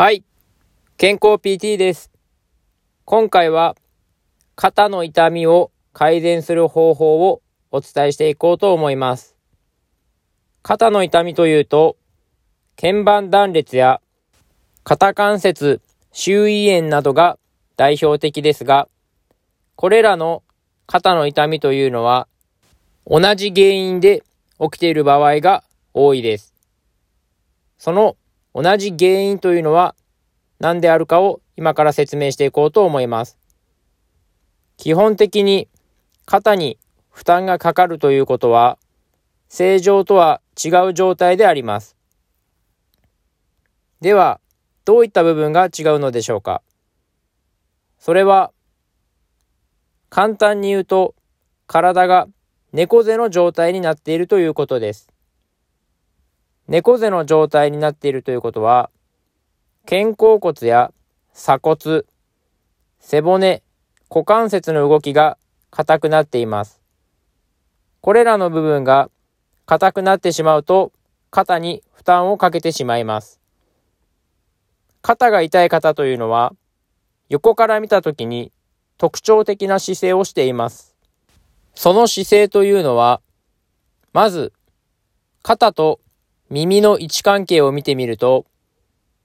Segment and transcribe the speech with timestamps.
[0.00, 0.24] はい。
[0.96, 2.10] 健康 PT です。
[3.04, 3.76] 今回は
[4.54, 9.36] 肩の痛みを改善する方法をお伝えしていこうと思います。
[10.62, 11.98] 肩の痛みというと、
[12.76, 14.00] 腱板断裂や
[14.84, 17.38] 肩関節周囲炎などが
[17.76, 18.88] 代表的ですが、
[19.76, 20.42] これらの
[20.86, 22.26] 肩の痛みというのは
[23.06, 24.22] 同じ原因で
[24.58, 25.62] 起きている場合が
[25.92, 26.54] 多いです。
[27.76, 28.16] その
[28.54, 29.94] 同じ原因というのは
[30.58, 33.38] 何であるかを今から説明していこうと思います。
[34.76, 35.68] 基本的に
[36.26, 36.78] 肩に
[37.10, 38.78] 負担がかかるということは
[39.48, 41.96] 正常とは違う状態であります。
[44.00, 44.40] では、
[44.84, 46.62] どういった部分が違うのでしょうか？
[47.98, 48.52] それは
[50.08, 51.14] 簡単に言うと
[51.66, 52.26] 体が
[52.72, 55.08] 猫背の状態になっているということです。
[56.70, 58.90] 猫背の状態になっているということは、
[59.86, 60.92] 肩甲骨や
[61.34, 62.04] 鎖骨、
[63.00, 63.64] 背骨、
[64.08, 65.36] 股関節の動きが
[65.72, 66.80] 硬くなっています。
[68.00, 69.10] これらの部分が
[69.66, 70.92] 硬くなってしまうと、
[71.32, 73.40] 肩に負担をかけてしまいます。
[75.02, 76.54] 肩が痛い方というのは、
[77.28, 78.52] 横から見たときに
[78.96, 80.94] 特徴的な姿勢をしています。
[81.74, 83.20] その姿勢というのは、
[84.12, 84.52] まず、
[85.42, 85.98] 肩と
[86.50, 88.44] 耳の位置関係を見てみると、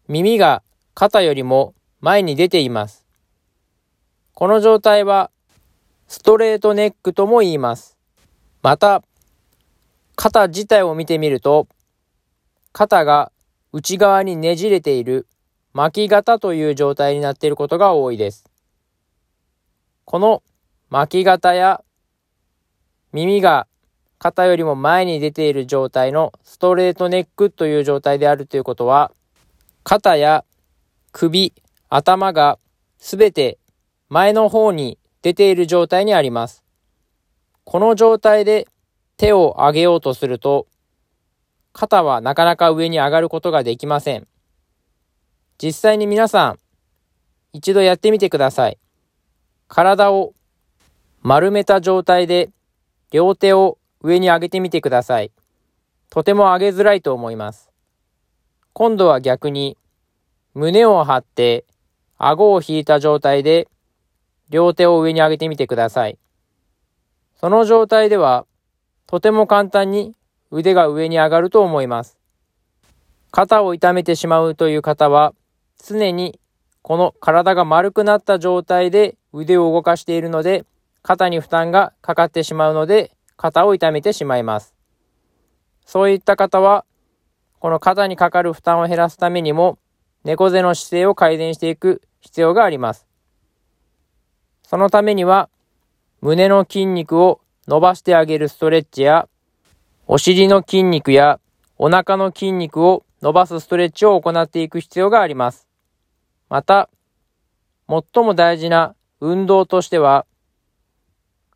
[0.07, 0.61] 耳が
[0.93, 3.03] 肩よりも前に出ています。
[4.33, 5.31] この状態は、
[6.07, 7.97] ストレートネックとも言います。
[8.61, 9.01] また、
[10.15, 11.67] 肩自体を見てみると、
[12.71, 13.31] 肩が
[13.73, 15.27] 内側にねじれている
[15.73, 18.45] 巻き肩という状態になっていることが多いです。
[20.03, 20.43] この
[20.91, 21.83] 巻き肩や
[23.11, 23.65] 耳が
[24.17, 29.11] 肩よりも前に出ている状態のストレートネックという状態であるということは、
[29.83, 30.45] 肩や
[31.11, 31.53] 首、
[31.89, 32.57] 頭が
[32.97, 33.57] すべて
[34.09, 36.63] 前の方に出ている状態にあります。
[37.63, 38.67] この状態で
[39.17, 40.67] 手を上げようとすると、
[41.73, 44.27] 肩はなかなか上に上がることができません。
[45.61, 46.59] 実際に皆さん、
[47.53, 48.77] 一度やってみてください。
[49.67, 50.33] 体を
[51.21, 52.49] 丸めた状態で
[53.11, 55.31] 両手を上に上げてみてください。
[56.11, 57.71] とても上げづらいと思います。
[58.73, 59.79] 今度は逆に、
[60.53, 61.65] 胸を張って、
[62.19, 63.67] 顎を引いた状態で、
[64.51, 66.19] 両手を上に上げてみてください。
[67.39, 68.45] その状態では、
[69.07, 70.13] とても簡単に
[70.51, 72.19] 腕が上に上がると思います。
[73.31, 75.33] 肩を痛めてしまうという方は、
[75.83, 76.39] 常に
[76.83, 80.63] この体が丸くなった状態で腕を動かしているので、
[81.01, 84.75] 肩に負担がかかってしまうので、肩を痛めてしまいます。
[85.85, 86.85] そういった方は、
[87.59, 89.77] この肩にかかる負担を減らすためにも、
[90.23, 93.07] 猫背の姿勢を改善していく必要があります。
[94.63, 95.49] そのためには、
[96.21, 99.27] 胸の筋肉を伸ばしてあげるストレッチや、
[100.07, 101.39] お尻の筋肉や
[101.77, 105.67] お腹の筋肉を伸ばすストレッチを行っていく必要があります。
[106.49, 106.89] また、
[107.87, 110.25] 最も大事な運動としては、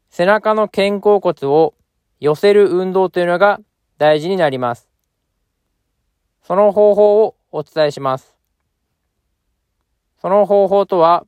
[0.10, 1.74] 背中の肩甲骨を
[2.20, 3.60] 寄せる運動というのが
[3.98, 4.90] 大事になります。
[6.44, 8.36] その方法をお伝えします。
[10.22, 11.26] その方法とは、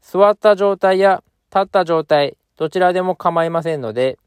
[0.00, 4.18] 座った状態や立った状態、どちらでも構いませんので、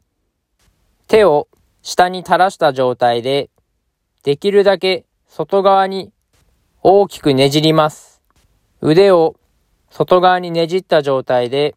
[1.06, 1.48] 手を
[1.82, 3.50] 下に垂らした状態で、
[4.22, 6.12] できるだけ外側に
[6.82, 8.20] 大きくねじります。
[8.80, 9.36] 腕を
[9.90, 11.74] 外側にねじった状態で、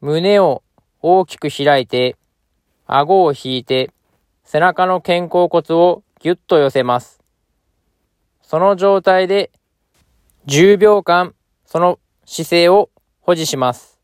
[0.00, 0.62] 胸を
[1.02, 2.16] 大きく開いて、
[2.86, 3.90] 顎を引いて、
[4.44, 7.20] 背中の肩甲骨をぎゅっと寄せます。
[8.42, 9.50] その状態で
[10.46, 13.98] 10秒間その姿勢を保持します。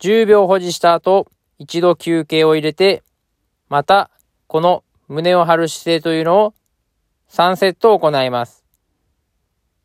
[0.00, 1.26] 10秒保持した後、
[1.58, 3.02] 一度休憩を入れて、
[3.70, 4.10] また
[4.46, 6.54] この胸を張る姿勢というのを
[7.30, 8.64] 3セット行います。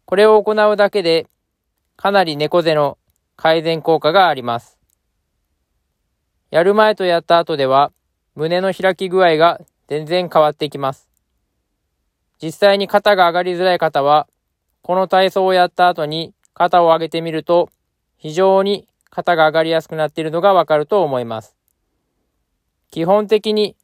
[0.03, 1.27] これを行うだけで
[1.95, 2.97] かなり猫背の
[3.37, 4.80] 改善効果があります。
[6.51, 7.93] やる前とやった後では、
[8.35, 11.07] 胸の開き具合が全然変わってきます。
[12.43, 14.27] 実際に肩が上がりづらい方は、
[14.81, 17.69] この体操をやった後に肩を上げてみると、
[18.17, 21.55] 非常に肩が上がりやすくなっているのがわかると思います。
[22.89, 23.77] 基本的に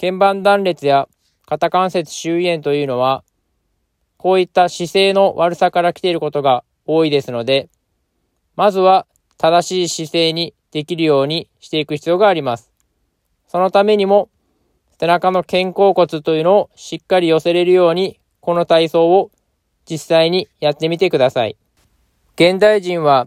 [0.00, 1.08] 鍵盤断裂や
[1.44, 3.22] 肩関節周囲炎というのは、
[4.16, 7.68] こういった姿勢の悪さから来ていることが多いですので、
[8.56, 9.06] まずは
[9.36, 12.72] 正しい姿勢にできるようにしていく必要があります。
[13.46, 14.28] そのためにも、
[15.00, 19.30] 背中の肩甲骨というのをしっかり寄せれるように、この体操を
[19.88, 21.56] 実際にやってみてください。
[22.34, 23.26] 現代人は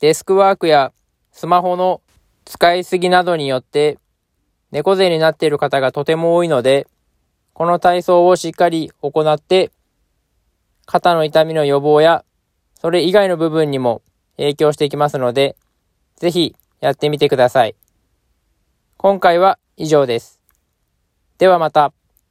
[0.00, 0.92] デスクワークや
[1.32, 2.00] スマホの
[2.44, 3.98] 使いすぎなどによって
[4.70, 6.86] 猫背になっている方がとても多いので、
[7.52, 9.72] この体操をしっかり行って
[10.84, 12.24] 肩の痛みの予防や
[12.80, 14.02] それ以外の部分にも
[14.36, 15.56] 影響していきますので、
[16.16, 17.74] ぜひやってみてください。
[18.96, 20.40] 今回は以上です。
[21.38, 21.92] ではまた。